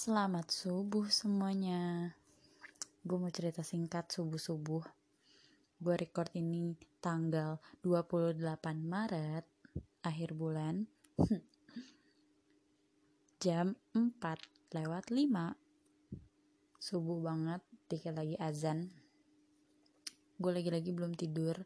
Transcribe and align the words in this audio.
Selamat 0.00 0.48
subuh 0.48 1.12
semuanya. 1.12 2.16
Gue 3.04 3.20
mau 3.20 3.28
cerita 3.28 3.60
singkat 3.60 4.08
subuh-subuh. 4.08 4.80
Gue 5.76 5.94
record 6.00 6.32
ini 6.40 6.72
tanggal 7.04 7.60
28 7.84 8.40
Maret 8.80 9.44
Akhir 10.00 10.32
bulan. 10.32 10.88
Jam 13.44 13.76
4 13.92 14.72
lewat 14.72 15.12
5 15.12 16.80
Subuh 16.80 17.20
banget 17.20 17.60
Dikit 17.92 18.16
lagi 18.16 18.40
azan. 18.40 18.88
Gue 20.40 20.56
lagi-lagi 20.56 20.96
belum 20.96 21.12
tidur 21.12 21.60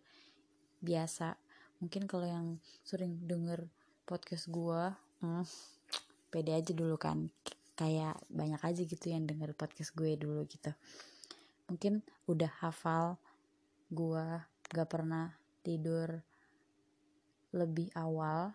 Biasa. 0.83 1.39
Mungkin 1.79 2.11
kalau 2.11 2.27
yang 2.27 2.59
sering 2.83 3.15
denger 3.31 3.71
podcast 4.03 4.51
gue 4.51 4.91
hmm, 5.23 5.47
Pede 6.35 6.51
aja 6.51 6.75
dulu 6.75 6.99
kan 6.99 7.31
kayak 7.75 8.19
banyak 8.31 8.63
aja 8.63 8.83
gitu 8.87 9.07
yang 9.11 9.27
denger 9.27 9.55
podcast 9.55 9.95
gue 9.99 10.15
dulu 10.15 10.47
gitu. 10.47 10.71
Mungkin 11.71 12.03
udah 12.31 12.51
hafal 12.63 13.19
gue 13.91 14.27
gak 14.71 14.89
pernah 14.89 15.35
tidur 15.67 16.23
lebih 17.55 17.91
awal. 17.99 18.55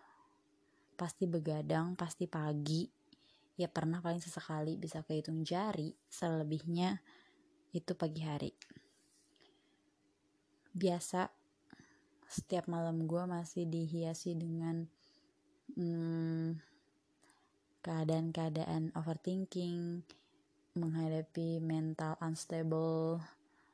Pasti 0.96 1.24
begadang 1.28 1.96
pasti 1.96 2.28
pagi. 2.28 2.88
Ya 3.60 3.68
pernah 3.68 4.00
paling 4.00 4.24
sesekali 4.24 4.80
bisa 4.80 5.04
kehitung 5.04 5.44
jari 5.44 5.92
selebihnya 6.08 7.00
itu 7.76 7.92
pagi 7.92 8.24
hari. 8.24 8.52
Biasa 10.72 11.28
setiap 12.30 12.70
malam 12.70 13.04
gue 13.04 13.24
masih 13.26 13.66
dihiasi 13.66 14.38
dengan 14.38 14.86
hmm, 15.76 16.69
keadaan-keadaan 17.80 18.92
overthinking 18.92 20.04
menghadapi 20.76 21.58
mental 21.58 22.14
unstable 22.20 23.18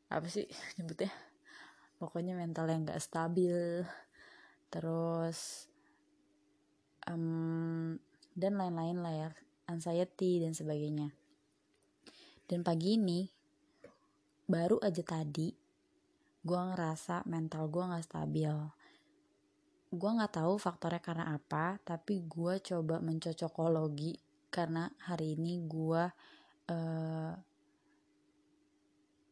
apa 0.07 0.27
sih 0.31 0.47
nyebutnya? 0.79 1.11
Pokoknya 1.97 2.37
mental 2.37 2.69
yang 2.71 2.87
gak 2.87 3.03
stabil. 3.03 3.83
Terus 4.71 5.71
um, 7.09 7.97
dan 8.37 8.53
lain-lain 8.61 8.99
lah 9.01 9.15
ya 9.15 9.31
anxiety 9.67 10.43
dan 10.43 10.53
sebagainya. 10.53 11.11
Dan 12.47 12.63
pagi 12.63 12.95
ini 12.95 13.27
baru 14.47 14.79
aja 14.79 15.03
tadi 15.03 15.51
gue 16.47 16.61
ngerasa 16.63 17.27
mental 17.27 17.67
gue 17.67 17.83
gak 17.83 18.07
stabil 18.07 18.55
gue 19.97 20.11
nggak 20.13 20.39
tahu 20.39 20.61
faktornya 20.61 21.01
karena 21.01 21.25
apa 21.33 21.81
tapi 21.81 22.23
gue 22.29 22.61
coba 22.61 23.01
mencocokologi 23.01 24.15
karena 24.53 24.89
hari 25.09 25.35
ini 25.35 25.65
gue 25.65 26.05
uh, 26.71 27.33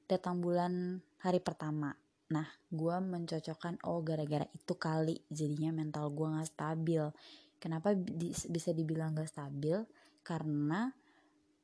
datang 0.04 0.36
bulan 0.40 1.00
hari 1.24 1.40
pertama. 1.40 1.96
Nah 2.32 2.48
gue 2.68 2.96
mencocokkan 3.00 3.84
oh 3.88 4.00
gara-gara 4.04 4.44
itu 4.52 4.74
kali 4.76 5.20
jadinya 5.32 5.72
mental 5.84 6.12
gue 6.12 6.28
nggak 6.28 6.50
stabil. 6.50 7.04
Kenapa 7.56 7.96
bisa 8.52 8.76
dibilang 8.76 9.16
gak 9.16 9.32
stabil? 9.32 9.88
Karena 10.20 10.92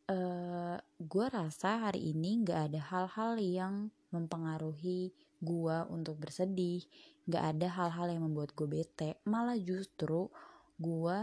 uh, 0.08 0.76
gue 0.96 1.26
rasa 1.28 1.88
hari 1.90 2.16
ini 2.16 2.40
nggak 2.40 2.60
ada 2.72 2.80
hal-hal 2.80 3.32
yang 3.36 3.74
mempengaruhi 4.10 5.10
gue 5.40 5.76
untuk 5.88 6.20
bersedih. 6.20 6.84
Gak 7.26 7.56
ada 7.56 7.66
hal-hal 7.70 8.12
yang 8.12 8.22
membuat 8.26 8.52
gue 8.54 8.66
bete. 8.68 9.18
Malah 9.24 9.56
justru 9.58 10.28
gue 10.76 11.18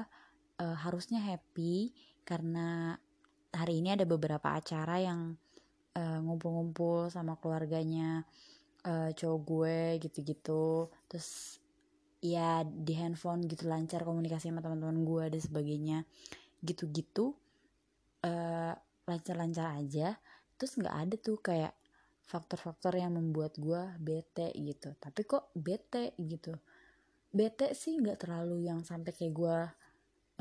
uh, 0.60 0.78
harusnya 0.84 1.22
happy 1.22 1.94
karena 2.28 2.98
hari 3.54 3.80
ini 3.80 3.96
ada 3.96 4.04
beberapa 4.04 4.56
acara 4.58 5.00
yang 5.00 5.38
uh, 5.96 6.20
ngumpul-ngumpul 6.24 7.08
sama 7.14 7.40
keluarganya 7.40 8.26
uh, 8.84 9.14
cowok 9.14 9.40
gue 9.46 9.78
gitu-gitu. 10.08 10.90
Terus 11.08 11.62
ya 12.18 12.66
di 12.66 12.98
handphone 12.98 13.46
gitu 13.46 13.70
lancar 13.70 14.02
komunikasi 14.02 14.50
sama 14.50 14.66
teman-teman 14.66 15.06
gue 15.06 15.24
dan 15.38 15.42
sebagainya. 15.42 15.98
Gitu-gitu 16.66 17.38
lancar-lancar 19.08 19.80
aja. 19.80 20.20
Terus 20.60 20.76
nggak 20.76 20.96
ada 21.08 21.16
tuh 21.16 21.40
kayak 21.40 21.74
faktor-faktor 22.28 22.92
yang 23.00 23.16
membuat 23.16 23.56
gue 23.56 23.96
bete 24.04 24.52
gitu. 24.60 24.92
Tapi 25.00 25.24
kok 25.24 25.56
bete 25.56 26.12
gitu? 26.20 26.52
Bete 27.32 27.72
sih 27.72 27.96
nggak 27.96 28.28
terlalu 28.28 28.68
yang 28.68 28.84
sampai 28.84 29.16
kayak 29.16 29.34
gue 29.34 29.58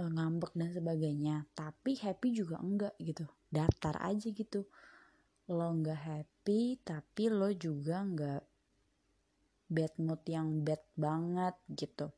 uh, 0.03 0.11
ngambek 0.11 0.53
dan 0.59 0.71
sebagainya. 0.75 1.37
Tapi 1.55 1.95
happy 1.95 2.29
juga 2.35 2.59
enggak 2.59 2.95
gitu. 2.99 3.31
Datar 3.47 4.03
aja 4.03 4.29
gitu. 4.35 4.67
Lo 5.47 5.71
nggak 5.71 6.01
happy 6.03 6.83
tapi 6.83 7.31
lo 7.31 7.55
juga 7.55 8.03
nggak 8.03 8.43
bad 9.71 9.95
mood 10.03 10.23
yang 10.27 10.67
bad 10.67 10.83
banget 10.99 11.55
gitu. 11.71 12.11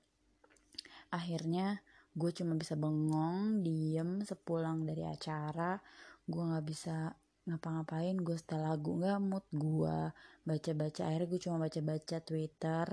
Akhirnya 1.12 1.84
gue 2.16 2.30
cuma 2.32 2.56
bisa 2.56 2.72
bengong 2.72 3.60
diem 3.60 4.24
sepulang 4.24 4.88
dari 4.88 5.04
acara. 5.04 5.76
Gue 6.24 6.42
nggak 6.44 6.64
bisa 6.64 7.12
ngapa-ngapain 7.48 8.20
gue 8.20 8.36
setel 8.36 8.60
lagu. 8.60 9.00
Nggak 9.00 9.18
mood 9.24 9.46
gue 9.56 9.98
baca-baca. 10.44 11.00
Akhirnya 11.08 11.28
gue 11.32 11.40
cuma 11.40 11.56
baca-baca 11.64 12.16
twitter 12.20 12.86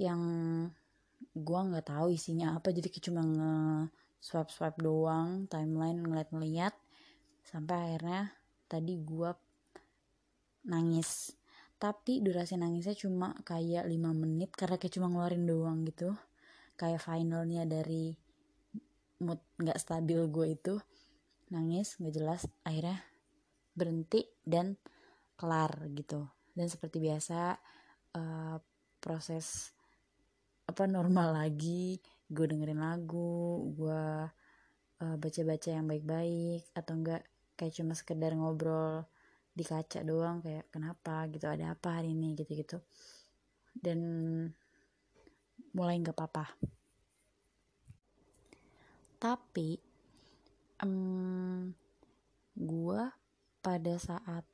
yang 0.00 0.22
gue 1.36 1.60
nggak 1.68 1.86
tahu 1.92 2.16
isinya 2.16 2.56
apa. 2.56 2.72
Jadi 2.72 2.88
cuma 3.04 3.20
nge 3.20 3.54
swipe 4.24 4.50
swipe 4.50 4.80
doang 4.80 5.44
timeline 5.52 6.00
ngeliat-ngeliat. 6.00 6.74
Sampai 7.44 7.76
akhirnya 7.92 8.32
tadi 8.66 8.96
gue 8.96 9.30
nangis. 10.64 11.36
Tapi 11.76 12.24
durasi 12.24 12.56
nangisnya 12.56 12.96
cuma 12.96 13.36
kayak 13.44 13.84
5 13.84 13.92
menit 14.16 14.56
karena 14.56 14.80
kayak 14.80 14.94
cuma 14.96 15.12
ngeluarin 15.12 15.44
doang 15.44 15.84
gitu. 15.84 16.16
Kayak 16.80 17.04
finalnya 17.04 17.68
dari 17.68 18.16
mood 19.20 19.38
nggak 19.60 19.76
stabil 19.76 20.24
gue 20.32 20.46
itu. 20.56 20.74
Nangis 21.52 22.00
nggak 22.00 22.14
jelas. 22.16 22.42
Akhirnya 22.64 23.04
berhenti 23.74 24.22
dan 24.46 24.78
kelar 25.34 25.90
gitu. 25.92 26.24
Dan 26.54 26.70
seperti 26.70 27.02
biasa 27.02 27.58
uh, 28.14 28.56
proses 29.02 29.74
apa 30.64 30.86
normal 30.86 31.34
lagi. 31.34 31.98
Gue 32.24 32.48
dengerin 32.48 32.80
lagu 32.80 33.68
gue 33.74 34.04
uh, 35.02 35.16
baca-baca 35.18 35.68
yang 35.68 35.86
baik-baik 35.90 36.64
atau 36.72 36.94
enggak 36.96 37.22
kayak 37.54 37.74
cuma 37.74 37.92
sekedar 37.94 38.34
ngobrol 38.34 39.06
di 39.54 39.62
kaca 39.62 40.02
doang 40.02 40.42
kayak 40.42 40.66
kenapa? 40.70 41.26
gitu 41.30 41.46
ada 41.46 41.74
apa 41.74 42.00
hari 42.02 42.14
ini? 42.14 42.34
gitu-gitu. 42.34 42.78
Dan 43.74 44.00
mulai 45.74 45.98
nggak 45.98 46.14
apa-apa. 46.14 46.46
Tapi 49.18 49.78
um, 50.82 51.70
gue 52.54 53.02
pada 53.64 53.96
saat 53.96 54.44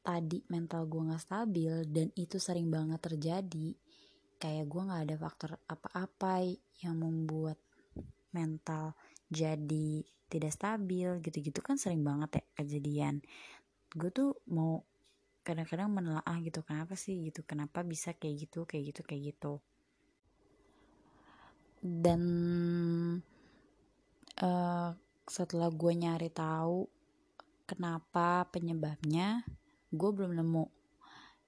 tadi 0.00 0.40
mental 0.48 0.88
gue 0.88 1.12
gak 1.12 1.20
stabil 1.20 1.84
dan 1.84 2.08
itu 2.16 2.40
sering 2.40 2.72
banget 2.72 2.96
terjadi 3.04 3.76
kayak 4.40 4.64
gue 4.64 4.82
gak 4.88 5.02
ada 5.04 5.16
faktor 5.20 5.50
apa-apa 5.68 6.48
yang 6.80 6.96
membuat 6.96 7.60
mental 8.32 8.96
jadi 9.28 10.00
tidak 10.28 10.52
stabil 10.56 11.20
gitu-gitu 11.20 11.60
kan 11.60 11.76
sering 11.76 12.00
banget 12.00 12.40
ya 12.40 12.44
kejadian. 12.64 13.20
Gue 13.92 14.08
tuh 14.12 14.36
mau 14.48 14.84
kadang-kadang 15.44 15.88
menelaah 15.88 16.36
gitu 16.44 16.60
kenapa 16.60 16.92
sih 16.92 17.28
gitu 17.28 17.40
kenapa 17.44 17.80
bisa 17.80 18.12
kayak 18.12 18.48
gitu 18.48 18.68
kayak 18.68 18.92
gitu 18.92 19.00
kayak 19.04 19.22
gitu. 19.32 19.52
Dan 21.80 22.22
uh, 24.44 24.90
setelah 25.24 25.68
gue 25.72 25.92
nyari 25.92 26.28
tahu 26.28 26.97
kenapa 27.68 28.48
penyebabnya 28.48 29.44
gue 29.92 30.10
belum 30.10 30.32
nemu. 30.32 30.64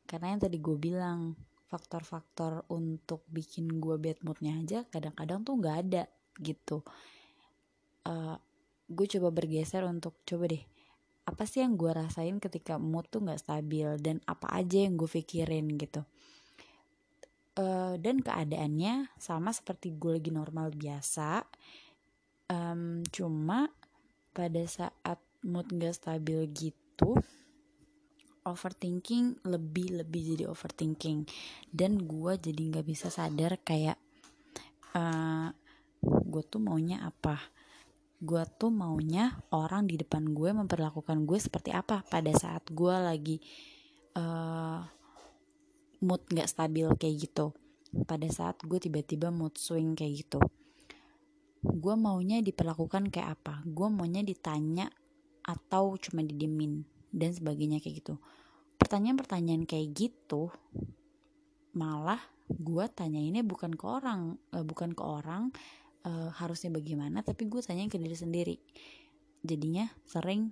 Karena 0.04 0.36
yang 0.36 0.40
tadi 0.44 0.60
gue 0.60 0.76
bilang 0.76 1.32
faktor-faktor 1.72 2.66
untuk 2.68 3.24
bikin 3.30 3.80
gue 3.80 3.96
bad 3.96 4.20
moodnya 4.26 4.58
aja 4.58 4.78
kadang-kadang 4.90 5.40
tuh 5.46 5.54
nggak 5.56 5.76
ada 5.88 6.02
gitu. 6.36 6.84
Uh, 8.04 8.36
gue 8.90 9.06
coba 9.16 9.32
bergeser 9.32 9.86
untuk 9.86 10.18
coba 10.26 10.50
deh 10.50 10.64
apa 11.30 11.46
sih 11.46 11.62
yang 11.62 11.78
gue 11.78 11.94
rasain 11.94 12.42
ketika 12.42 12.74
mood 12.74 13.06
tuh 13.06 13.22
nggak 13.22 13.38
stabil 13.38 13.86
dan 14.02 14.18
apa 14.26 14.50
aja 14.50 14.82
yang 14.82 14.98
gue 14.98 15.06
pikirin 15.06 15.78
gitu. 15.78 16.02
Uh, 17.54 17.94
dan 18.02 18.18
keadaannya 18.18 19.14
sama 19.14 19.54
seperti 19.54 19.94
gue 19.94 20.18
lagi 20.18 20.34
normal 20.34 20.74
biasa. 20.74 21.46
Um, 22.50 23.06
cuma 23.14 23.70
pada 24.34 24.62
saat 24.66 25.22
mood 25.44 25.68
gak 25.72 25.96
stabil 25.96 26.44
gitu 26.52 27.16
overthinking 28.44 29.44
lebih 29.44 30.00
lebih 30.00 30.36
jadi 30.36 30.44
overthinking. 30.48 31.28
Dan 31.68 32.00
gue 32.08 32.32
jadi 32.40 32.60
nggak 32.60 32.86
bisa 32.86 33.12
sadar 33.12 33.60
kayak 33.60 34.00
uh, 34.96 35.00
eh, 35.00 35.48
gue 36.02 36.42
tuh 36.48 36.60
maunya 36.62 37.04
apa. 37.04 37.36
Gue 38.20 38.44
tuh 38.60 38.68
maunya 38.68 39.32
orang 39.52 39.88
di 39.88 39.96
depan 39.96 40.28
gue 40.32 40.50
memperlakukan 40.52 41.24
gue 41.24 41.38
seperti 41.40 41.72
apa. 41.72 42.04
Pada 42.04 42.32
saat 42.36 42.68
gue 42.68 42.94
lagi 42.94 43.36
uh, 44.16 44.80
mood 46.04 46.22
nggak 46.28 46.48
stabil 46.48 46.88
kayak 46.96 47.16
gitu. 47.28 47.52
Pada 48.06 48.28
saat 48.30 48.60
gue 48.64 48.78
tiba-tiba 48.78 49.28
mood 49.32 49.56
swing 49.56 49.96
kayak 49.96 50.26
gitu. 50.26 50.40
Gue 51.60 51.92
maunya 51.92 52.40
diperlakukan 52.40 53.12
kayak 53.12 53.40
apa. 53.40 53.60
Gue 53.68 53.92
maunya 53.92 54.24
ditanya 54.24 54.88
atau 55.44 55.96
cuma 55.96 56.20
didiemin 56.24 56.84
dan 57.10 57.30
sebagainya 57.34 57.82
kayak 57.82 58.04
gitu. 58.04 58.14
Pertanyaan-pertanyaan 58.80 59.68
kayak 59.68 59.92
gitu 59.92 60.48
malah 61.70 62.18
gue 62.50 62.86
tanya 62.90 63.22
ini 63.22 63.46
bukan 63.46 63.78
ke 63.78 63.86
orang 63.86 64.34
uh, 64.50 64.66
bukan 64.66 64.90
ke 64.90 65.02
orang 65.06 65.54
uh, 66.02 66.34
harusnya 66.34 66.74
bagaimana 66.74 67.22
tapi 67.22 67.46
gue 67.46 67.62
tanya 67.62 67.86
ke 67.86 67.98
diri 68.00 68.16
sendiri. 68.16 68.56
Jadinya 69.40 69.86
sering 70.04 70.50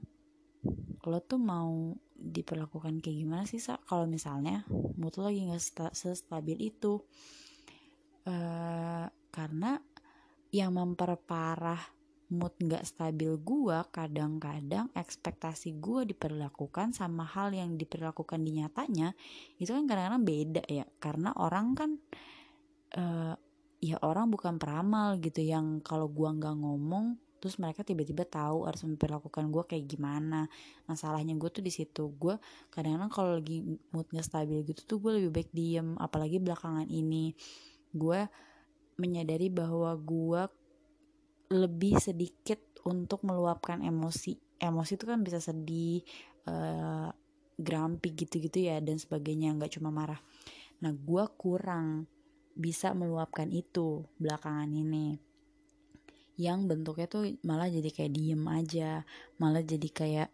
lo 1.08 1.18
tuh 1.24 1.40
mau 1.40 1.94
diperlakukan 2.18 2.98
kayak 2.98 3.18
gimana 3.22 3.44
sih 3.46 3.62
sa? 3.62 3.78
Kalau 3.86 4.06
misalnya 4.10 4.66
mood 4.70 5.14
lo 5.18 5.30
lagi 5.30 5.46
nggak 5.46 5.62
sta 5.62 5.88
stabil 5.94 6.58
itu 6.58 6.98
uh, 8.26 9.06
karena 9.30 9.78
yang 10.50 10.74
memperparah 10.74 11.97
mood 12.28 12.52
nggak 12.60 12.84
stabil 12.84 13.32
gue 13.40 13.78
kadang-kadang 13.88 14.92
ekspektasi 14.92 15.80
gue 15.80 16.12
diperlakukan 16.12 16.92
sama 16.92 17.24
hal 17.24 17.56
yang 17.56 17.80
diperlakukan 17.80 18.44
di 18.44 18.60
nyatanya 18.60 19.16
itu 19.56 19.72
kan 19.72 19.88
kadang-kadang 19.88 20.24
beda 20.28 20.62
ya. 20.68 20.84
Karena 21.00 21.32
orang 21.32 21.66
kan 21.72 21.90
uh, 23.00 23.34
ya 23.80 23.96
orang 24.04 24.28
bukan 24.28 24.60
peramal 24.60 25.16
gitu 25.24 25.40
yang 25.40 25.80
kalau 25.80 26.10
gue 26.12 26.28
nggak 26.28 26.56
ngomong 26.60 27.16
terus 27.38 27.54
mereka 27.62 27.86
tiba-tiba 27.86 28.26
tahu 28.26 28.66
harus 28.66 28.82
memperlakukan 28.84 29.48
gue 29.48 29.64
kayak 29.64 29.86
gimana. 29.88 30.52
Masalahnya 30.84 31.32
gue 31.32 31.48
tuh 31.48 31.64
di 31.64 31.72
situ 31.72 32.12
gue 32.12 32.36
kadang-kadang 32.68 33.08
kalau 33.08 33.30
lagi 33.40 33.64
mood 33.94 34.04
nggak 34.12 34.26
stabil 34.26 34.68
gitu 34.68 34.84
tuh 34.84 34.98
gue 35.00 35.22
lebih 35.22 35.30
baik 35.32 35.50
diem 35.56 35.96
apalagi 35.96 36.44
belakangan 36.44 36.84
ini. 36.92 37.32
Gue 37.88 38.28
menyadari 38.98 39.48
bahwa 39.48 39.94
gue 39.94 40.42
lebih 41.48 41.96
sedikit 41.96 42.60
untuk 42.84 43.24
meluapkan 43.24 43.80
emosi. 43.80 44.36
Emosi 44.60 44.92
itu 44.96 45.04
kan 45.08 45.24
bisa 45.24 45.40
sedih 45.40 46.04
uh, 46.48 47.08
grumpy 47.58 48.14
gitu-gitu 48.14 48.70
ya 48.70 48.78
dan 48.78 49.00
sebagainya 49.00 49.56
nggak 49.56 49.80
cuma 49.80 49.90
marah. 49.90 50.20
Nah 50.84 50.94
gue 50.94 51.24
kurang 51.34 52.06
bisa 52.54 52.94
meluapkan 52.94 53.50
itu 53.50 54.06
belakangan 54.20 54.70
ini. 54.70 55.18
Yang 56.38 56.58
bentuknya 56.70 57.06
tuh 57.10 57.24
malah 57.42 57.66
jadi 57.66 57.90
kayak 57.90 58.12
diem 58.14 58.44
aja 58.46 59.02
malah 59.42 59.62
jadi 59.62 59.88
kayak 59.90 60.28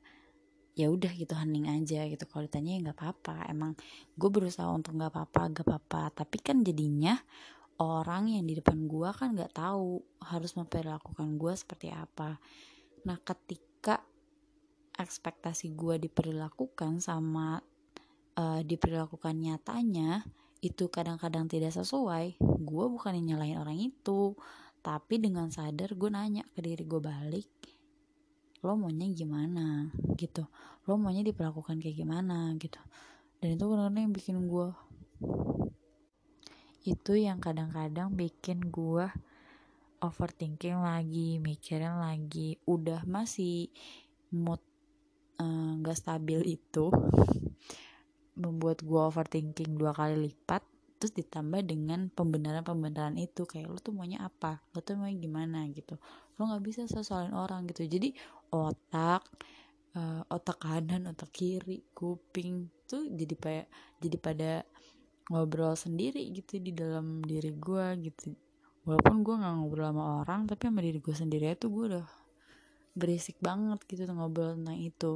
ya 0.75 0.90
udah 0.90 1.12
gitu 1.14 1.32
hening 1.32 1.70
aja 1.70 2.05
gitu. 2.10 2.25
Kalau 2.28 2.44
ditanya 2.44 2.76
ya 2.76 2.81
nggak 2.90 2.99
apa-apa 2.99 3.49
emang 3.49 3.72
gue 4.19 4.28
berusaha 4.28 4.69
untuk 4.69 4.99
nggak 4.99 5.14
apa-apa 5.14 5.40
nggak 5.55 5.64
apa-apa. 5.64 6.02
Tapi 6.12 6.37
kan 6.44 6.60
jadinya 6.60 7.17
orang 7.82 8.30
yang 8.30 8.44
di 8.46 8.58
depan 8.58 8.86
gue 8.86 9.10
kan 9.10 9.34
nggak 9.34 9.54
tahu 9.56 9.98
harus 10.22 10.52
memperlakukan 10.54 11.38
gue 11.38 11.52
seperti 11.54 11.90
apa. 11.90 12.38
Nah 13.06 13.18
ketika 13.22 14.02
ekspektasi 14.94 15.74
gue 15.74 15.98
diperlakukan 16.06 17.02
sama 17.02 17.58
uh, 18.38 18.60
diperlakukan 18.62 19.34
nyatanya 19.34 20.22
itu 20.62 20.88
kadang-kadang 20.88 21.50
tidak 21.50 21.74
sesuai 21.74 22.38
gue 22.40 22.84
bukan 22.88 23.12
yang 23.18 23.36
nyalahin 23.36 23.58
orang 23.58 23.78
itu. 23.78 24.38
Tapi 24.84 25.16
dengan 25.16 25.48
sadar 25.48 25.96
gue 25.96 26.10
nanya 26.12 26.44
ke 26.52 26.60
diri 26.60 26.84
gue 26.84 27.00
balik 27.00 27.48
lo 28.64 28.80
maunya 28.80 29.04
gimana? 29.12 29.92
Gitu. 30.16 30.40
Lo 30.88 30.96
maunya 30.96 31.20
diperlakukan 31.20 31.84
kayak 31.84 32.00
gimana? 32.00 32.48
Gitu. 32.56 32.80
Dan 33.38 33.60
itu 33.60 33.64
benar-benar 33.68 34.08
yang 34.08 34.14
bikin 34.16 34.36
gue 34.48 34.72
itu 36.84 37.16
yang 37.16 37.40
kadang-kadang 37.40 38.12
bikin 38.12 38.60
gue 38.69 39.08
overthinking 40.04 40.84
lagi 40.84 41.40
mikirin 41.40 41.96
lagi. 41.96 42.60
Udah 42.69 43.08
masih 43.08 43.72
mood 44.28 44.60
eh, 45.40 45.72
nggak 45.81 45.96
uh, 45.96 46.00
stabil 46.00 46.60
itu 46.60 46.92
membuat 48.42 48.84
gue 48.84 49.00
overthinking 49.00 49.81
dua 49.81 49.96
kali 49.96 50.28
lipat 50.28 50.60
terus 51.00 51.16
ditambah 51.16 51.64
dengan 51.64 52.12
pembenaran-pembenaran 52.12 53.16
itu. 53.16 53.48
Kayak 53.48 53.72
lo 53.72 53.78
tuh 53.81 53.96
maunya 53.96 54.20
apa? 54.20 54.60
Lo 54.76 54.84
tuh 54.84 55.00
maunya 55.00 55.16
gimana 55.16 55.64
gitu? 55.72 55.96
Lo 56.36 56.52
nggak 56.52 56.64
bisa 56.64 56.84
sesuaiin 56.84 57.32
orang 57.32 57.64
gitu. 57.64 57.88
Jadi 57.88 58.12
otak 58.52 59.25
uh, 59.96 60.22
otak 60.28 60.60
kanan 60.60 61.08
otak 61.08 61.32
kiri 61.32 61.82
kuping 61.96 62.69
tuh 62.84 63.08
jadi 63.08 63.34
kayak 63.34 63.66
jadi 64.02 64.16
pada 64.20 64.50
ngobrol 65.32 65.72
sendiri 65.72 66.28
gitu 66.32 66.60
di 66.60 66.72
dalam 66.76 67.24
diri 67.24 67.52
gue 67.54 67.86
gitu. 68.04 68.36
Walaupun 68.84 69.24
gue 69.24 69.34
nggak 69.40 69.54
ngobrol 69.56 69.88
sama 69.88 70.04
orang 70.20 70.40
tapi 70.44 70.62
sama 70.68 70.80
diri 70.84 70.98
gue 71.00 71.14
sendiri 71.16 71.44
itu 71.56 71.66
gue 71.72 71.84
udah 71.96 72.06
berisik 72.94 73.36
banget 73.40 73.80
gitu 73.88 74.04
ngobrol 74.12 74.54
tentang 74.54 74.78
itu. 74.78 75.12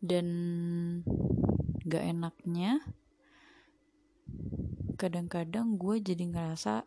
Dan 0.00 0.26
gak 1.84 2.04
enaknya 2.08 2.80
kadang-kadang 4.96 5.80
gue 5.80 5.96
jadi 6.00 6.24
ngerasa 6.28 6.84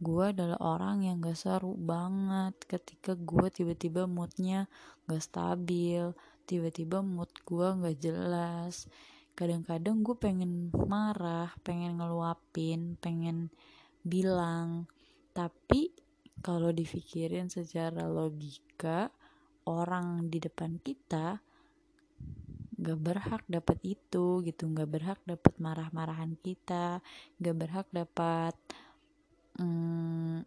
gue 0.00 0.24
adalah 0.32 0.58
orang 0.60 1.04
yang 1.06 1.22
gak 1.22 1.36
seru 1.38 1.76
banget 1.76 2.56
ketika 2.68 3.16
gue 3.16 3.46
tiba-tiba 3.52 4.04
moodnya 4.04 4.66
gak 5.08 5.22
stabil 5.22 6.12
tiba-tiba 6.44 7.00
mood 7.00 7.30
gue 7.44 7.68
gak 7.84 7.96
jelas 8.00 8.88
kadang-kadang 9.34 10.06
gue 10.06 10.14
pengen 10.14 10.70
marah 10.70 11.50
pengen 11.66 11.98
ngeluapin 11.98 12.94
pengen 13.02 13.50
bilang. 14.06 14.86
Tapi 15.34 15.90
kalau 16.44 16.70
dipikirin 16.70 17.50
secara 17.50 18.06
logika 18.06 19.10
orang 19.66 20.28
di 20.30 20.38
depan 20.38 20.78
kita 20.78 21.40
gak 22.78 23.00
berhak 23.00 23.42
dapat 23.50 23.78
itu 23.82 24.44
gitu. 24.44 24.70
Gak 24.70 24.90
berhak 24.90 25.20
dapat 25.26 25.54
marah-marahan 25.58 26.36
kita. 26.38 27.00
Gak 27.40 27.56
berhak 27.56 27.88
dapat 27.90 28.54
hmm, 29.58 30.44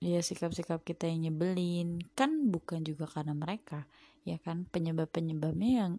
ya 0.00 0.22
sikap-sikap 0.22 0.86
kita 0.86 1.10
yang 1.10 1.28
nyebelin. 1.28 2.00
Kan 2.14 2.48
bukan 2.48 2.86
juga 2.86 3.04
karena 3.10 3.34
mereka 3.36 3.84
ya 4.22 4.38
kan? 4.40 4.64
Penyebab-penyebabnya 4.70 5.70
yang 5.84 5.92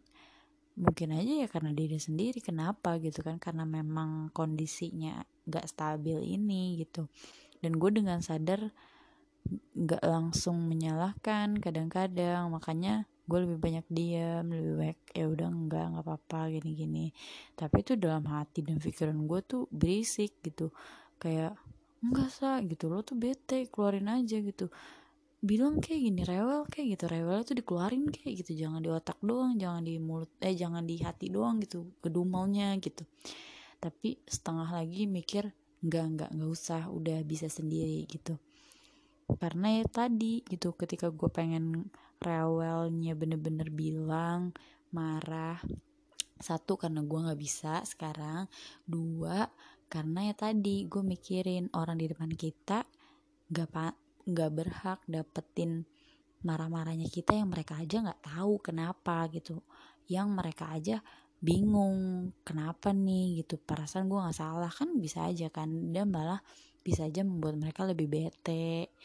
mungkin 0.79 1.11
aja 1.11 1.43
ya 1.43 1.47
karena 1.51 1.75
diri 1.75 1.99
sendiri 1.99 2.39
kenapa 2.39 2.95
gitu 3.03 3.19
kan? 3.19 3.35
Karena 3.37 3.67
memang 3.67 4.31
kondisinya 4.31 5.19
gak 5.43 5.67
stabil 5.67 6.23
ini 6.23 6.79
gitu. 6.79 7.11
Dan 7.59 7.75
gue 7.75 7.91
dengan 7.91 8.23
sadar 8.23 8.71
gak 9.75 10.03
langsung 10.07 10.63
menyalahkan 10.71 11.59
kadang-kadang. 11.59 12.47
Makanya 12.47 13.03
gue 13.29 13.39
lebih 13.45 13.59
banyak 13.61 13.85
diam 13.93 14.49
lebih 14.49 14.73
baik 14.79 14.99
ya 15.13 15.29
udah 15.29 15.47
enggak 15.53 15.85
nggak 15.93 16.05
apa-apa 16.07 16.39
gini-gini. 16.49 17.13
Tapi 17.53 17.85
itu 17.85 17.93
dalam 17.99 18.25
hati 18.25 18.65
dan 18.65 18.81
pikiran 18.81 19.19
gue 19.27 19.39
tuh 19.45 19.63
berisik 19.69 20.39
gitu. 20.41 20.71
Kayak 21.21 21.59
enggak 22.01 22.31
sah 22.31 22.57
gitu. 22.63 22.87
Lo 22.89 23.03
tuh 23.03 23.19
bete 23.19 23.67
keluarin 23.69 24.07
aja 24.07 24.39
gitu 24.39 24.71
bilang 25.39 25.79
kayak 25.79 26.01
gini 26.03 26.21
rewel 26.27 26.67
kayak 26.67 26.99
gitu 26.99 27.05
rewel 27.07 27.39
itu 27.47 27.53
dikeluarin 27.55 28.11
kayak 28.11 28.43
gitu 28.43 28.59
jangan 28.59 28.83
di 28.83 28.91
otak 28.91 29.15
doang 29.23 29.55
jangan 29.55 29.87
di 29.87 29.95
mulut 29.95 30.27
eh 30.43 30.51
jangan 30.51 30.83
di 30.83 30.99
hati 30.99 31.31
doang 31.31 31.63
gitu 31.63 31.87
kedumalnya 32.03 32.75
gitu. 32.83 33.07
Tapi 33.79 34.19
setengah 34.27 34.67
lagi 34.67 35.07
mikir 35.07 35.47
enggak 35.79 36.05
enggak 36.11 36.29
enggak 36.35 36.51
usah 36.51 36.91
udah 36.91 37.23
bisa 37.23 37.47
sendiri 37.47 38.03
gitu. 38.11 38.35
Karena 39.39 39.79
ya 39.79 39.85
tadi 39.87 40.43
gitu 40.43 40.75
ketika 40.75 41.07
gue 41.07 41.29
pengen 41.31 41.87
rewelnya 42.19 43.15
bener-bener 43.15 43.71
bilang 43.71 44.51
marah 44.91 45.61
satu 46.39 46.75
karena 46.75 47.03
gue 47.03 47.19
nggak 47.19 47.39
bisa 47.39 47.83
sekarang 47.83 48.47
dua 48.87 49.47
karena 49.91 50.31
ya 50.31 50.35
tadi 50.35 50.87
gue 50.87 51.03
mikirin 51.03 51.67
orang 51.75 51.99
di 51.99 52.07
depan 52.07 52.31
kita 52.31 52.87
nggak 53.51 53.69
pak 53.69 54.08
nggak 54.31 54.51
berhak 54.53 54.99
dapetin 55.09 55.85
marah-marahnya 56.39 57.11
kita 57.11 57.35
yang 57.35 57.51
mereka 57.51 57.75
aja 57.75 57.99
nggak 57.99 58.23
tahu 58.23 58.63
kenapa 58.63 59.27
gitu. 59.31 59.59
Yang 60.07 60.27
mereka 60.31 60.65
aja 60.71 61.03
bingung 61.39 62.31
kenapa 62.47 62.95
nih 62.95 63.43
gitu. 63.43 63.59
Perasaan 63.59 64.07
gue 64.07 64.19
nggak 64.19 64.37
salah. 64.39 64.71
Kan 64.71 64.95
bisa 64.99 65.27
aja 65.27 65.51
kan. 65.51 65.91
Dan 65.91 66.11
malah 66.11 66.39
bisa 66.79 67.07
aja 67.07 67.21
membuat 67.27 67.59
mereka 67.59 67.83
lebih 67.83 68.07
bete. 68.07 68.95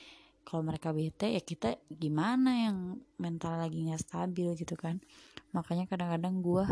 Kalau 0.44 0.62
mereka 0.62 0.92
bete 0.94 1.32
ya 1.32 1.42
kita 1.42 1.80
gimana 1.88 2.68
yang 2.68 3.00
mental 3.18 3.58
lagi 3.58 3.82
nggak 3.90 4.02
stabil 4.02 4.54
gitu 4.54 4.78
kan. 4.78 5.02
Makanya 5.50 5.90
kadang-kadang 5.90 6.38
gue 6.38 6.64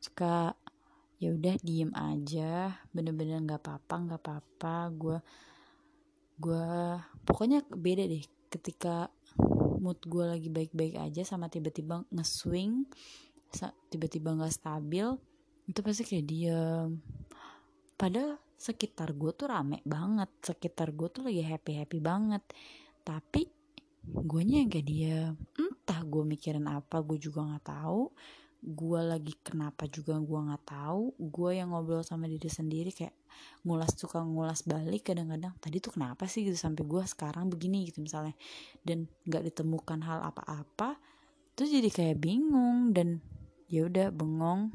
suka 0.00 0.56
ya 1.20 1.28
udah 1.28 1.60
diem 1.60 1.92
aja. 1.92 2.72
Bener-bener 2.88 3.44
nggak 3.44 3.60
-bener 3.60 3.76
apa-apa 3.76 3.94
nggak 4.08 4.20
apa-apa. 4.24 4.76
Gue 4.96 5.18
gue 6.38 6.66
pokoknya 7.26 7.62
beda 7.68 8.04
deh. 8.06 8.24
Ketika 8.50 9.10
mood 9.82 9.98
gue 10.06 10.24
lagi 10.24 10.48
baik-baik 10.48 10.96
aja 10.96 11.26
sama 11.26 11.50
tiba-tiba 11.50 12.06
nge-swing 12.14 12.86
tiba-tiba 13.90 14.34
nggak 14.34 14.50
stabil 14.50 15.06
itu 15.64 15.80
pasti 15.80 16.02
kayak 16.04 16.26
diem. 16.28 17.00
Padahal 17.94 18.36
sekitar 18.58 19.16
gue 19.16 19.32
tuh 19.32 19.48
rame 19.48 19.80
banget. 19.86 20.28
Sekitar 20.44 20.92
gue 20.92 21.08
tuh 21.08 21.24
lagi 21.24 21.40
happy 21.40 21.80
happy 21.80 21.98
banget. 22.04 22.44
Tapi 23.00 23.48
gue 24.04 24.40
yang 24.44 24.68
kayak 24.68 24.86
dia 24.86 25.32
entah 25.56 26.00
gue 26.04 26.22
mikirin 26.26 26.68
apa 26.68 27.00
gue 27.00 27.16
juga 27.16 27.48
nggak 27.48 27.64
tahu. 27.64 28.12
Gue 28.64 29.00
lagi 29.00 29.32
kenapa 29.40 29.88
juga 29.88 30.20
gue 30.20 30.40
nggak 30.52 30.64
tahu. 30.68 31.16
Gue 31.16 31.56
yang 31.56 31.72
ngobrol 31.72 32.04
sama 32.04 32.28
diri 32.28 32.48
sendiri 32.52 32.92
kayak 32.92 33.16
ngulas 33.64 33.96
suka 33.96 34.20
ngulas 34.20 34.66
balik 34.68 35.10
kadang-kadang 35.12 35.52
tadi 35.58 35.80
tuh 35.80 35.94
kenapa 35.96 36.28
sih? 36.28 36.44
gitu 36.44 36.56
sampai 36.58 36.84
gue 36.84 37.02
sekarang 37.08 37.48
begini 37.48 37.88
gitu 37.88 38.04
misalnya 38.04 38.36
dan 38.84 39.08
nggak 39.24 39.52
ditemukan 39.52 40.00
hal 40.04 40.20
apa-apa 40.20 40.98
tuh 41.54 41.66
jadi 41.70 41.86
kayak 41.90 42.18
bingung 42.18 42.90
dan 42.90 43.22
ya 43.70 43.86
udah 43.86 44.10
bengong. 44.10 44.74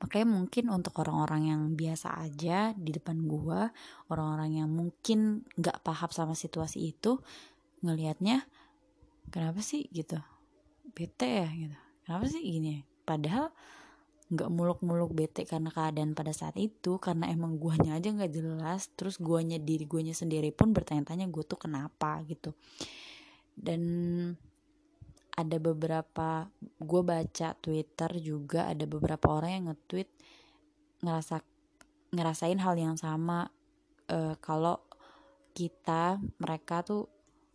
Makanya 0.00 0.26
mungkin 0.32 0.64
untuk 0.72 0.96
orang-orang 1.04 1.52
yang 1.52 1.62
biasa 1.76 2.16
aja 2.24 2.72
di 2.72 2.96
depan 2.96 3.20
gue 3.28 3.68
orang-orang 4.08 4.64
yang 4.64 4.68
mungkin 4.72 5.44
nggak 5.60 5.84
paham 5.84 6.08
sama 6.08 6.32
situasi 6.32 6.96
itu 6.96 7.20
ngelihatnya 7.84 8.48
kenapa 9.28 9.60
sih? 9.60 9.88
gitu. 9.92 10.16
Bete 10.96 11.44
ya 11.44 11.48
gitu. 11.52 11.76
Kenapa 12.08 12.24
sih 12.32 12.40
gini 12.40 12.80
padahal 13.04 13.52
nggak 14.30 14.50
muluk-muluk 14.50 15.10
bete 15.10 15.42
karena 15.42 15.74
keadaan 15.74 16.14
pada 16.14 16.30
saat 16.30 16.54
itu 16.54 17.02
karena 17.02 17.26
emang 17.26 17.58
guanya 17.58 17.98
aja 17.98 18.14
nggak 18.14 18.30
jelas 18.30 18.86
terus 18.94 19.18
guanya 19.18 19.58
diri 19.58 19.90
guanya 19.90 20.14
sendiri 20.14 20.54
pun 20.54 20.70
bertanya-tanya 20.70 21.26
gue 21.26 21.42
tuh 21.42 21.58
kenapa? 21.58 22.22
gitu. 22.30 22.54
Dan 23.58 23.82
ada 25.34 25.56
beberapa 25.58 26.46
gue 26.78 27.02
baca 27.02 27.48
twitter 27.58 28.10
juga 28.20 28.70
ada 28.70 28.84
beberapa 28.84 29.26
orang 29.30 29.50
yang 29.50 29.64
nge-tweet 29.72 30.08
ngerasa 31.00 31.36
ngerasain 32.12 32.58
hal 32.60 32.74
yang 32.76 32.96
sama 32.98 33.48
uh, 34.10 34.34
kalau 34.42 34.82
kita 35.56 36.20
mereka 36.38 36.82
tuh 36.84 37.08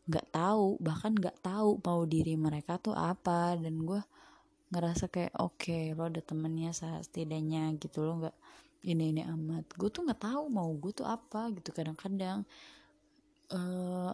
nggak 0.06 0.28
tahu 0.34 0.78
bahkan 0.82 1.14
nggak 1.14 1.42
tahu 1.42 1.82
mau 1.82 2.02
diri 2.06 2.38
mereka 2.38 2.78
tuh 2.78 2.94
apa 2.94 3.58
dan 3.58 3.82
gue 3.82 4.02
ngerasa 4.76 5.08
kayak 5.08 5.34
oke 5.40 5.56
okay, 5.56 5.96
lo 5.96 6.12
ada 6.12 6.20
temennya 6.20 6.76
setidaknya 6.76 7.72
gitu 7.80 8.04
lo 8.04 8.28
nggak 8.28 8.38
ini 8.86 9.16
ini 9.16 9.22
amat. 9.26 9.72
Gue 9.80 9.90
tuh 9.90 10.06
nggak 10.06 10.22
tahu 10.22 10.46
mau 10.52 10.70
gue 10.76 10.94
tuh 10.94 11.08
apa 11.08 11.50
gitu. 11.56 11.74
Kadang-kadang 11.74 12.46
uh, 13.56 14.14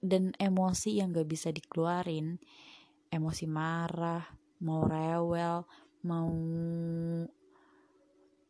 dan 0.00 0.32
emosi 0.40 1.00
yang 1.02 1.12
gak 1.12 1.28
bisa 1.28 1.52
dikeluarin 1.52 2.40
emosi 3.12 3.44
marah 3.44 4.24
mau 4.64 4.86
rewel 4.86 5.66
mau 6.06 6.30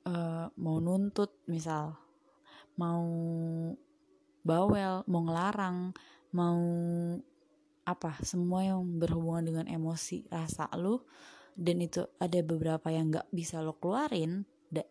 uh, 0.06 0.46
mau 0.54 0.76
nuntut 0.78 1.34
misal 1.50 1.98
mau 2.78 3.02
bawel 4.46 5.02
mau 5.10 5.22
ngelarang 5.26 5.90
mau 6.30 6.60
apa 7.90 8.14
semua 8.22 8.62
yang 8.62 8.80
berhubungan 8.98 9.50
dengan 9.50 9.66
emosi 9.66 10.30
rasa 10.30 10.70
lu 10.78 11.02
dan 11.58 11.82
itu 11.82 12.06
ada 12.22 12.38
beberapa 12.40 12.88
yang 12.88 13.10
nggak 13.10 13.28
bisa 13.34 13.60
lo 13.60 13.76
keluarin 13.76 14.46
da, 14.70 14.86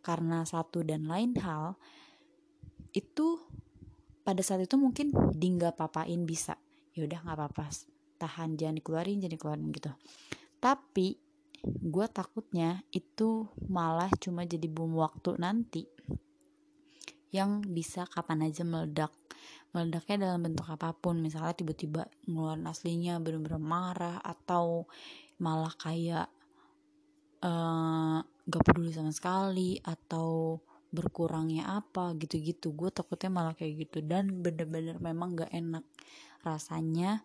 karena 0.00 0.46
satu 0.46 0.86
dan 0.86 1.04
lain 1.10 1.34
hal 1.42 1.74
itu 2.94 3.36
pada 4.22 4.40
saat 4.44 4.64
itu 4.64 4.76
mungkin 4.76 5.12
di 5.32 5.46
nggak 5.56 5.76
papain 5.76 6.24
bisa. 6.24 6.56
Ya 6.96 7.04
udah 7.04 7.20
nggak 7.24 7.36
apa-apa 7.36 7.64
tahan 8.18 8.58
jangan 8.58 8.76
dikeluarin 8.82 9.22
jangan 9.22 9.34
dikeluarin 9.38 9.68
gitu. 9.72 9.92
Tapi 10.58 11.16
gue 11.64 12.06
takutnya 12.10 12.82
itu 12.94 13.46
malah 13.66 14.10
cuma 14.22 14.46
jadi 14.46 14.66
bom 14.70 14.94
waktu 14.98 15.38
nanti 15.38 15.86
yang 17.34 17.60
bisa 17.64 18.08
kapan 18.08 18.48
aja 18.48 18.64
meledak. 18.64 19.12
Meledaknya 19.76 20.28
dalam 20.28 20.40
bentuk 20.48 20.64
apa 20.64 20.96
pun 20.96 21.20
misalnya 21.20 21.52
tiba-tiba 21.52 22.08
ngeluarin 22.24 22.64
aslinya 22.64 23.20
bener-bener 23.20 23.60
marah 23.60 24.16
atau 24.24 24.88
malah 25.38 25.72
kayak 25.76 26.26
uh, 27.44 28.18
gak 28.24 28.64
peduli 28.64 28.90
sama 28.96 29.12
sekali 29.12 29.76
atau 29.84 30.58
berkurangnya 30.88 31.68
apa 31.68 32.16
gitu-gitu. 32.16 32.72
Gue 32.72 32.88
takutnya 32.88 33.28
malah 33.28 33.52
kayak 33.52 33.88
gitu 33.88 34.00
dan 34.00 34.40
bener-bener 34.40 34.96
memang 34.98 35.36
gak 35.36 35.52
enak 35.52 35.84
rasanya 36.40 37.20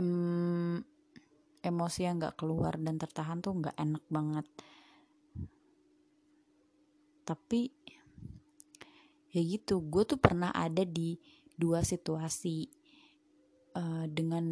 um, 0.00 0.80
emosi 1.60 2.08
yang 2.08 2.20
gak 2.20 2.40
keluar 2.40 2.80
dan 2.80 2.96
tertahan 2.96 3.44
tuh 3.44 3.52
gak 3.60 3.76
enak 3.76 4.04
banget. 4.08 4.46
Tapi 7.24 7.72
ya 9.34 9.42
gitu 9.42 9.82
gue 9.82 10.06
tuh 10.06 10.18
pernah 10.22 10.54
ada 10.54 10.86
di 10.86 11.18
dua 11.58 11.82
situasi 11.82 12.70
uh, 13.74 14.06
dengan 14.06 14.46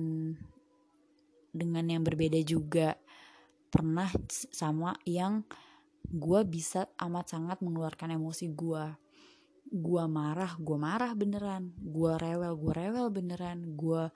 dengan 1.54 1.84
yang 1.86 2.02
berbeda 2.02 2.42
juga. 2.42 2.98
Pernah 3.72 4.10
sama 4.28 4.92
yang 5.08 5.46
gue 6.04 6.40
bisa 6.44 6.90
amat 7.00 7.32
sangat 7.32 7.58
mengeluarkan 7.64 8.20
emosi 8.20 8.52
gue 8.52 8.84
gue 9.72 10.04
marah 10.04 10.52
gue 10.60 10.76
marah 10.76 11.16
beneran. 11.16 11.72
Gue 11.80 12.12
rewel 12.20 12.52
gue 12.58 12.72
rewel 12.76 13.08
beneran. 13.08 13.72
Gue 13.72 14.12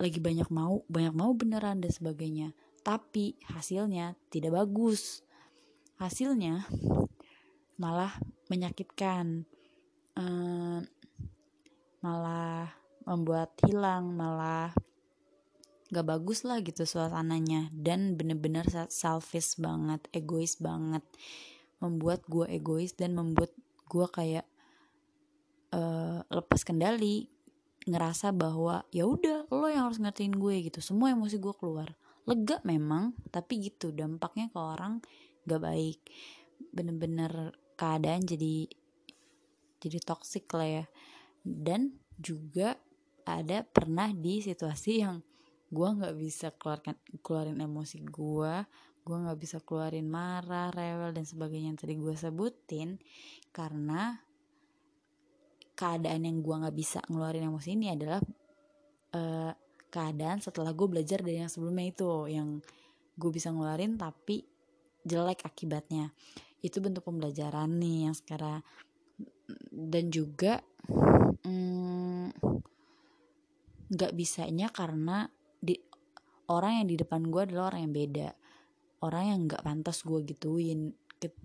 lagi 0.00 0.18
banyak 0.18 0.50
mau 0.50 0.82
banyak 0.90 1.14
mau 1.14 1.30
beneran 1.36 1.78
dan 1.78 1.92
sebagainya. 1.94 2.50
Tapi 2.82 3.38
hasilnya 3.46 4.18
tidak 4.32 4.58
bagus. 4.58 5.22
Hasilnya 6.02 6.66
malah 7.78 8.18
menyakitkan 8.50 9.46
uh, 10.18 10.78
malah 12.04 12.68
membuat 13.04 13.52
hilang 13.64 14.16
malah 14.16 14.72
gak 15.92 16.06
bagus 16.08 16.42
lah 16.42 16.58
gitu 16.64 16.82
suasananya. 16.82 17.70
Dan 17.70 18.18
bener-bener 18.18 18.66
selfish 18.90 19.56
banget 19.60 20.02
egois 20.10 20.58
banget. 20.58 21.04
Membuat 21.78 22.24
gue 22.26 22.48
egois 22.50 22.96
dan 22.96 23.14
membuat 23.14 23.52
gue 23.86 24.06
kayak 24.08 24.46
uh, 25.70 26.24
lepas 26.26 26.60
kendali 26.64 27.28
ngerasa 27.84 28.32
bahwa 28.32 28.88
ya 28.88 29.04
udah 29.04 29.44
lo 29.52 29.68
yang 29.68 29.92
harus 29.92 30.00
ngertiin 30.00 30.34
gue 30.34 30.72
gitu. 30.72 30.80
Semua 30.80 31.12
emosi 31.12 31.36
gue 31.36 31.54
keluar. 31.54 31.92
Lega 32.24 32.56
memang 32.64 33.12
tapi 33.28 33.60
gitu 33.68 33.92
dampaknya 33.92 34.48
ke 34.48 34.58
orang 34.58 35.04
gak 35.44 35.60
baik. 35.60 36.00
Bener-bener 36.72 37.52
keadaan 37.76 38.24
jadi 38.24 38.66
jadi 39.84 39.98
toxic 40.00 40.48
lah 40.56 40.82
ya. 40.82 40.84
Dan 41.44 42.00
juga 42.16 42.80
ada 43.24 43.64
pernah 43.64 44.12
di 44.12 44.40
situasi 44.40 45.04
yang 45.04 45.20
gue 45.72 45.88
nggak 45.88 46.14
bisa 46.14 46.54
keluarkan 46.54 46.94
keluarin 47.24 47.58
emosi 47.58 47.98
gue 48.04 48.54
gue 49.04 49.16
nggak 49.20 49.38
bisa 49.40 49.58
keluarin 49.60 50.06
marah 50.06 50.70
rewel 50.70 51.10
dan 51.12 51.26
sebagainya 51.26 51.74
yang 51.74 51.80
tadi 51.80 51.98
gue 51.98 52.14
sebutin 52.14 52.96
karena 53.50 54.22
keadaan 55.74 56.24
yang 56.24 56.40
gue 56.40 56.54
nggak 56.62 56.76
bisa 56.76 57.02
ngeluarin 57.10 57.50
emosi 57.50 57.74
ini 57.74 57.90
adalah 57.90 58.22
uh, 59.18 59.52
keadaan 59.90 60.38
setelah 60.40 60.70
gue 60.72 60.86
belajar 60.86 61.20
dari 61.20 61.42
yang 61.42 61.50
sebelumnya 61.50 61.90
itu 61.90 62.08
yang 62.30 62.62
gue 63.14 63.30
bisa 63.30 63.50
ngeluarin 63.50 63.94
tapi 63.94 64.46
jelek 65.04 65.44
akibatnya. 65.44 66.10
Itu 66.64 66.80
bentuk 66.80 67.04
pembelajaran 67.04 67.68
nih 67.76 68.08
yang 68.08 68.16
sekarang 68.16 68.64
dan 69.74 70.10
juga 70.10 70.62
mm, 71.42 72.26
nggak 73.90 74.12
mm, 74.14 74.18
bisanya 74.18 74.70
karena 74.70 75.28
di 75.58 75.76
orang 76.48 76.82
yang 76.82 76.86
di 76.92 76.96
depan 77.00 77.22
gue 77.28 77.42
adalah 77.48 77.72
orang 77.72 77.88
yang 77.88 77.94
beda. 77.94 78.28
Orang 79.04 79.24
yang 79.28 79.40
nggak 79.48 79.64
pantas 79.64 80.04
gue 80.04 80.20
gituin. 80.24 80.92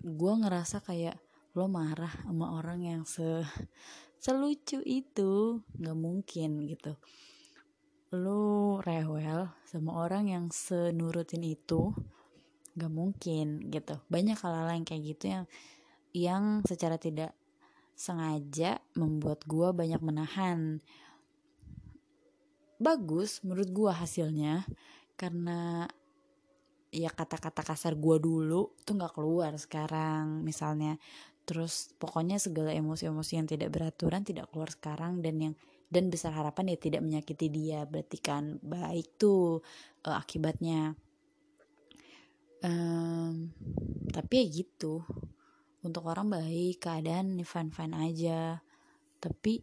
Gue 0.00 0.32
ngerasa 0.36 0.84
kayak 0.84 1.16
lo 1.56 1.66
marah 1.66 2.12
sama 2.24 2.56
orang 2.56 2.80
yang 2.84 3.02
se 3.04 3.44
selucu 4.22 4.80
itu. 4.84 5.64
Nggak 5.76 5.98
mungkin 5.98 6.50
gitu. 6.68 6.92
Lo 8.16 8.80
rewel 8.82 9.52
sama 9.64 10.02
orang 10.02 10.28
yang 10.28 10.44
senurutin 10.50 11.44
itu 11.44 11.92
nggak 12.76 12.92
mungkin 12.92 13.68
gitu. 13.68 14.00
Banyak 14.08 14.36
hal-hal 14.40 14.68
yang 14.72 14.84
kayak 14.84 15.02
gitu 15.16 15.24
yang 15.28 15.44
yang 16.10 16.44
secara 16.66 16.98
tidak 16.98 17.39
sengaja 18.00 18.80
membuat 18.96 19.44
gue 19.44 19.68
banyak 19.76 20.00
menahan. 20.00 20.80
Bagus 22.80 23.44
menurut 23.44 23.68
gue 23.68 23.92
hasilnya 23.92 24.64
karena 25.20 25.84
ya 26.88 27.12
kata-kata 27.12 27.60
kasar 27.60 28.00
gue 28.00 28.16
dulu 28.16 28.72
tuh 28.88 28.96
nggak 28.96 29.20
keluar 29.20 29.52
sekarang 29.60 30.40
misalnya. 30.40 30.96
Terus 31.44 31.92
pokoknya 32.00 32.40
segala 32.40 32.72
emosi-emosi 32.72 33.32
yang 33.36 33.44
tidak 33.44 33.68
beraturan 33.68 34.24
tidak 34.24 34.48
keluar 34.48 34.72
sekarang 34.72 35.20
dan 35.20 35.36
yang 35.36 35.54
dan 35.92 36.08
besar 36.08 36.32
harapan 36.32 36.72
ya 36.72 36.78
tidak 36.80 37.04
menyakiti 37.04 37.52
dia. 37.52 37.84
Berarti 37.84 38.16
kan 38.16 38.56
baik 38.64 39.20
tuh 39.20 39.60
uh, 40.08 40.16
akibatnya. 40.16 40.96
Um, 42.64 43.52
tapi 44.12 44.44
ya 44.44 44.64
gitu 44.64 45.04
untuk 45.80 46.08
orang 46.08 46.28
baik 46.28 46.84
keadaan 46.84 47.40
fine 47.40 47.72
fine 47.72 47.94
aja. 47.96 48.60
Tapi 49.20 49.60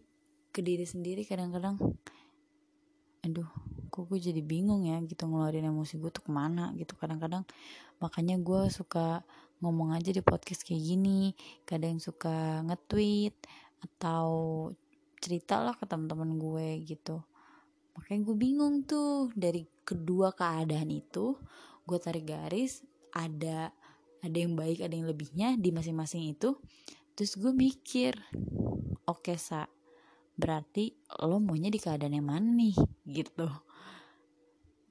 ke 0.49 0.65
diri 0.65 0.85
sendiri 0.85 1.21
kadang-kadang 1.21 1.77
aduh 3.25 3.49
kok 3.91 4.07
gue 4.07 4.19
jadi 4.21 4.41
bingung 4.45 4.85
ya 4.87 5.01
gitu 5.03 5.25
ngeluarin 5.25 5.67
emosi 5.67 5.97
gue 5.97 6.09
tuh 6.13 6.23
ke 6.25 6.31
mana? 6.33 6.73
Gitu. 6.77 6.93
Kadang-kadang 6.97 7.45
makanya 8.01 8.37
gue 8.37 8.69
suka 8.69 9.21
ngomong 9.61 9.93
aja 9.97 10.13
di 10.13 10.21
podcast 10.21 10.61
kayak 10.65 10.81
gini. 10.81 11.33
Kadang 11.65 11.97
suka 11.97 12.61
nge-tweet 12.65 13.35
atau 13.81 14.29
cerita 15.17 15.61
lah 15.61 15.73
ke 15.73 15.85
teman-teman 15.89 16.37
gue 16.37 16.67
gitu. 16.85 17.21
Makanya 17.97 18.19
gue 18.25 18.35
bingung 18.37 18.85
tuh. 18.85 19.33
Dari 19.33 19.65
kedua 19.81 20.33
keadaan 20.33 20.89
itu 20.93 21.37
gue 21.87 21.97
tarik 21.97 22.27
garis 22.27 22.83
ada 23.15 23.71
ada 24.21 24.37
yang 24.37 24.57
baik 24.57 24.81
ada 24.81 24.93
yang 24.93 25.07
lebihnya 25.09 25.57
di 25.57 25.69
masing-masing 25.69 26.33
itu. 26.33 26.57
Terus 27.17 27.37
gue 27.37 27.53
mikir 27.53 28.13
oke 29.05 29.21
okay, 29.25 29.37
sa 29.37 29.65
berarti 30.37 30.93
lo 31.25 31.41
maunya 31.41 31.73
di 31.73 31.81
keadaan 31.81 32.13
yang 32.13 32.27
mana 32.29 32.49
nih? 32.53 32.77
Gitu. 33.05 33.47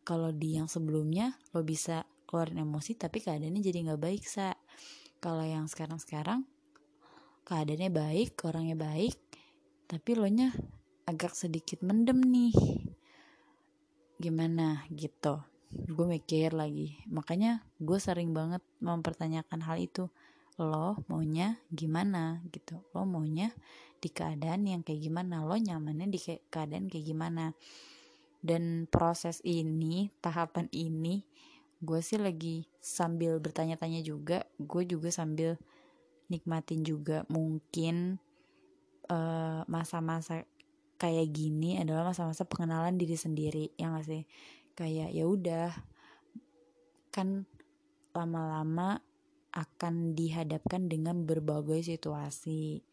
Kalau 0.07 0.31
di 0.31 0.59
yang 0.59 0.71
sebelumnya 0.71 1.35
lo 1.55 1.63
bisa 1.63 2.07
keluarin 2.27 2.63
emosi 2.63 2.99
tapi 2.99 3.23
keadaannya 3.23 3.63
jadi 3.63 3.79
nggak 3.91 4.03
baik 4.03 4.23
sa. 4.27 4.55
Kalau 5.23 5.43
yang 5.43 5.67
sekarang 5.71 5.99
sekarang 6.03 6.41
keadaannya 7.47 7.91
baik 7.95 8.35
orangnya 8.43 8.75
baik 8.75 9.17
tapi 9.87 10.19
lo 10.19 10.27
nya 10.27 10.51
agak 11.07 11.39
sedikit 11.39 11.83
mendem 11.87 12.19
nih. 12.19 12.55
Gimana? 14.19 14.83
Gitu 14.91 15.56
gue 15.73 16.07
mikir 16.07 16.55
lagi. 16.55 16.99
Makanya 17.11 17.65
gue 17.83 17.99
sering 17.99 18.33
banget 18.37 18.63
mempertanyakan 18.79 19.61
hal 19.65 19.77
itu. 19.81 20.11
Lo 20.57 20.97
maunya 21.11 21.61
gimana 21.69 22.41
gitu? 22.51 22.81
Lo 22.97 23.05
maunya 23.05 23.53
di 24.01 24.09
keadaan 24.09 24.65
yang 24.65 24.81
kayak 24.87 25.05
gimana? 25.05 25.45
Lo 25.45 25.57
nyamannya 25.59 26.09
di 26.09 26.19
keadaan 26.49 26.89
kayak 26.89 27.07
gimana? 27.07 27.53
Dan 28.41 28.87
proses 28.87 29.43
ini 29.43 30.09
tahapan 30.23 30.71
ini 30.71 31.27
gue 31.83 32.01
sih 32.01 32.17
lagi 32.17 32.65
sambil 32.81 33.37
bertanya-tanya 33.43 34.01
juga. 34.01 34.49
Gue 34.57 34.89
juga 34.89 35.13
sambil 35.13 35.61
nikmatin 36.33 36.87
juga. 36.87 37.29
Mungkin 37.29 38.17
Eh, 39.07 39.61
masa-masa 39.71 40.43
uh, 40.43 40.47
kayak 40.99 41.31
gini 41.31 41.79
adalah 41.79 42.11
masa-masa 42.11 42.43
pengenalan 42.43 42.99
diri 42.99 43.15
sendiri 43.15 43.71
yang 43.79 43.95
sih 44.03 44.27
kayak 44.77 45.11
ya 45.17 45.25
udah 45.25 45.73
kan 47.09 47.49
lama-lama 48.13 49.01
akan 49.57 50.13
dihadapkan 50.13 50.85
dengan 50.85 51.25
berbagai 51.25 51.81
situasi. 51.81 52.85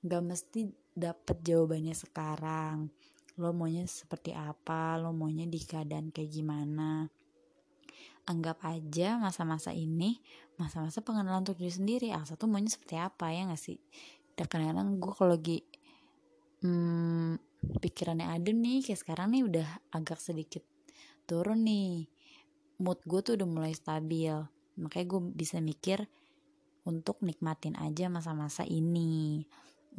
Gak 0.00 0.24
mesti 0.24 0.72
dapet 0.96 1.44
jawabannya 1.44 1.92
sekarang. 1.92 2.88
Lo 3.36 3.52
maunya 3.52 3.84
seperti 3.84 4.32
apa? 4.32 4.96
Lo 4.96 5.12
maunya 5.12 5.44
di 5.44 5.60
keadaan 5.60 6.08
kayak 6.08 6.32
gimana? 6.32 7.04
Anggap 8.24 8.64
aja 8.64 9.20
masa-masa 9.20 9.72
ini 9.72 10.20
masa-masa 10.56 11.04
pengenalan 11.04 11.44
untuk 11.44 11.60
diri 11.60 11.72
sendiri. 11.72 12.08
Alsa 12.08 12.40
tuh 12.40 12.48
maunya 12.48 12.72
seperti 12.72 12.96
apa 12.96 13.28
ya 13.28 13.44
gak 13.52 13.60
sih? 13.60 13.76
Dan 14.32 14.48
kadang-kadang 14.48 14.96
gue 14.96 15.12
kalau 15.12 15.36
lagi 15.36 15.58
hmm, 16.64 17.36
pikirannya 17.84 18.32
ada 18.32 18.48
nih 18.48 18.80
kayak 18.80 19.00
sekarang 19.04 19.28
nih 19.36 19.44
udah 19.44 19.68
agak 19.92 20.18
sedikit 20.24 20.64
turun 21.28 21.68
nih. 21.68 22.08
Mood 22.80 23.04
gue 23.04 23.20
tuh 23.20 23.36
udah 23.36 23.44
mulai 23.44 23.76
stabil. 23.76 24.32
Makanya 24.80 25.06
gue 25.06 25.20
bisa 25.36 25.60
mikir 25.60 26.08
untuk 26.88 27.20
nikmatin 27.20 27.76
aja 27.76 28.08
masa-masa 28.08 28.64
ini. 28.64 29.44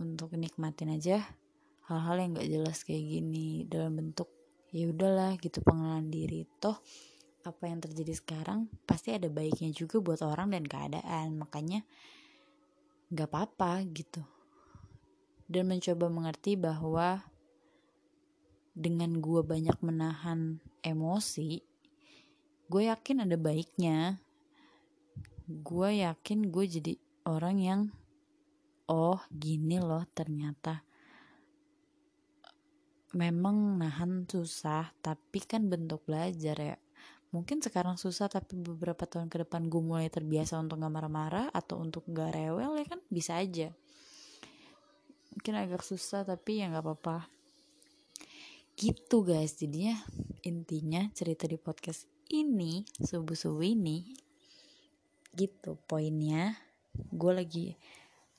Untuk 0.01 0.33
nikmatin 0.33 0.89
aja 0.97 1.21
hal-hal 1.85 2.17
yang 2.17 2.31
gak 2.37 2.49
jelas 2.49 2.81
kayak 2.81 3.05
gini 3.05 3.65
dalam 3.69 3.97
bentuk 3.97 4.29
ya 4.73 4.89
udahlah 4.89 5.37
gitu 5.37 5.61
pengenalan 5.61 6.09
diri. 6.09 6.49
Toh 6.57 6.81
apa 7.45 7.69
yang 7.69 7.79
terjadi 7.79 8.13
sekarang 8.17 8.67
pasti 8.83 9.13
ada 9.13 9.29
baiknya 9.29 9.69
juga 9.69 10.01
buat 10.01 10.25
orang 10.25 10.57
dan 10.57 10.65
keadaan. 10.65 11.37
Makanya 11.37 11.85
gak 13.13 13.29
apa-apa 13.29 13.85
gitu. 13.93 14.25
Dan 15.49 15.69
mencoba 15.69 16.09
mengerti 16.09 16.57
bahwa 16.57 17.25
dengan 18.73 19.17
gue 19.17 19.41
banyak 19.41 19.77
menahan 19.81 20.61
emosi 20.85 21.69
gue 22.69 22.85
yakin 22.85 23.25
ada 23.25 23.33
baiknya. 23.33 24.21
Gue 25.49 26.05
yakin 26.05 26.53
gue 26.53 26.65
jadi 26.69 26.93
orang 27.25 27.57
yang 27.57 27.81
oh 28.85 29.17
gini 29.33 29.81
loh 29.81 30.05
ternyata 30.13 30.85
memang 33.17 33.81
nahan 33.81 34.29
susah 34.29 34.93
tapi 35.01 35.41
kan 35.41 35.65
bentuk 35.65 36.05
belajar 36.05 36.53
ya. 36.53 36.77
Mungkin 37.33 37.61
sekarang 37.61 37.97
susah 37.97 38.29
tapi 38.29 38.57
beberapa 38.57 39.09
tahun 39.09 39.33
ke 39.33 39.45
depan 39.45 39.65
gue 39.65 39.81
mulai 39.81 40.09
terbiasa 40.09 40.61
untuk 40.61 40.81
gak 40.81 40.93
marah-marah 40.93 41.49
atau 41.49 41.81
untuk 41.81 42.05
gak 42.09 42.37
rewel 42.37 42.77
ya 42.77 42.85
kan? 42.85 43.01
Bisa 43.09 43.41
aja. 43.41 43.73
Mungkin 45.33 45.53
agak 45.57 45.81
susah 45.81 46.21
tapi 46.21 46.61
ya 46.61 46.69
gak 46.69 46.85
apa-apa 46.85 47.38
gitu 48.79 49.27
guys. 49.27 49.59
Jadinya 49.59 49.99
intinya 50.47 51.11
cerita 51.11 51.43
di 51.51 51.59
podcast 51.59 52.07
ini 52.31 52.87
subuh-subuh 53.03 53.67
ini 53.67 54.15
gitu 55.35 55.75
poinnya. 55.83 56.55
Gue 57.11 57.35
lagi 57.35 57.67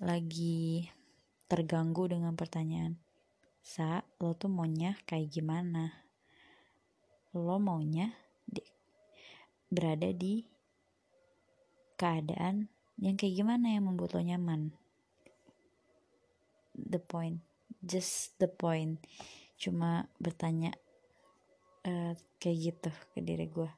lagi 0.01 0.89
terganggu 1.45 2.09
dengan 2.09 2.33
pertanyaan 2.41 2.97
sa 3.61 4.01
lo 4.17 4.33
tuh 4.33 4.49
maunya 4.49 4.97
kayak 5.05 5.29
gimana? 5.29 5.93
Lo 7.37 7.61
maunya 7.61 8.17
berada 9.69 10.09
di 10.09 10.49
keadaan 12.01 12.73
yang 12.97 13.21
kayak 13.21 13.45
gimana 13.45 13.77
yang 13.77 13.93
membuat 13.93 14.17
lo 14.17 14.25
nyaman? 14.25 14.73
The 16.73 16.97
point 16.97 17.45
just 17.85 18.41
the 18.41 18.49
point 18.49 19.05
cuma 19.61 20.09
bertanya 20.17 20.73
uh, 21.85 22.17
kayak 22.41 22.59
gitu 22.73 22.91
ke 23.13 23.21
diri 23.21 23.47
gue 23.47 23.71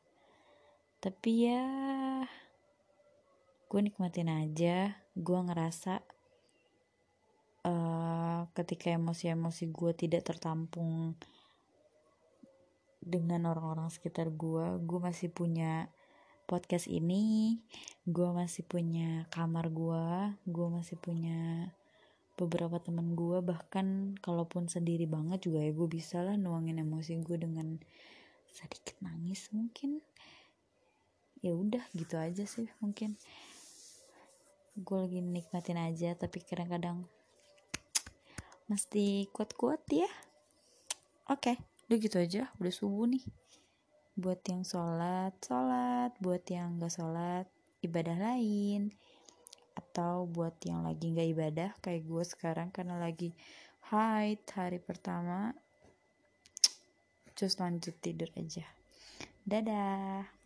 tapi 1.03 1.51
ya 1.51 1.67
gue 3.73 3.81
nikmatin 3.81 4.29
aja. 4.29 5.01
Gue 5.17 5.39
ngerasa 5.41 6.05
uh, 7.65 8.45
ketika 8.53 8.93
emosi-emosi 8.93 9.65
gue 9.73 9.93
tidak 9.97 10.29
tertampung 10.29 11.17
dengan 13.01 13.49
orang-orang 13.49 13.89
sekitar 13.89 14.29
gue 14.31 14.79
gue 14.79 15.01
masih 15.03 15.33
punya 15.33 15.91
podcast 16.47 16.87
ini 16.87 17.59
gue 18.07 18.29
masih 18.31 18.63
punya 18.63 19.27
kamar 19.35 19.73
gue 19.75 20.37
gue 20.47 20.69
masih 20.71 21.01
punya 21.03 21.73
beberapa 22.37 22.81
teman 22.81 23.13
gue 23.13 23.39
bahkan 23.45 24.17
kalaupun 24.19 24.67
sendiri 24.67 25.05
banget 25.05 25.47
juga 25.51 25.61
ya 25.63 25.71
gue 25.71 25.89
bisa 25.89 26.25
lah 26.25 26.37
nuangin 26.37 26.81
emosi 26.81 27.21
gue 27.21 27.37
dengan 27.39 27.77
sedikit 28.49 28.97
nangis 29.05 29.53
mungkin. 29.53 30.01
Ya 31.43 31.53
udah 31.53 31.83
gitu 31.93 32.17
aja 32.17 32.45
sih 32.47 32.71
mungkin. 32.79 33.19
Gue 34.79 34.97
lagi 35.05 35.21
nikmatin 35.21 35.77
aja 35.77 36.15
tapi 36.17 36.41
kadang-kadang 36.41 37.05
mesti 38.71 39.29
kuat-kuat 39.35 39.85
ya. 39.93 40.09
Oke 41.29 41.55
okay 41.55 41.57
udah 41.93 42.01
gitu 42.01 42.17
aja 42.25 42.49
udah 42.57 42.73
subuh 42.73 43.05
nih. 43.05 43.21
Buat 44.17 44.49
yang 44.49 44.65
sholat 44.65 45.37
sholat. 45.45 46.17
Buat 46.25 46.49
yang 46.49 46.81
gak 46.81 46.89
sholat 46.89 47.45
ibadah 47.85 48.17
lain 48.17 48.97
atau 49.73 50.29
buat 50.29 50.57
yang 50.65 50.85
lagi 50.85 51.13
gak 51.13 51.31
ibadah 51.33 51.71
kayak 51.81 52.05
gue 52.05 52.25
sekarang 52.25 52.69
karena 52.73 53.01
lagi 53.01 53.33
haid 53.93 54.41
hari 54.53 54.79
pertama 54.81 55.53
just 57.39 57.61
lanjut 57.61 57.97
tidur 58.01 58.29
aja. 58.37 58.65
Dadah 59.43 60.42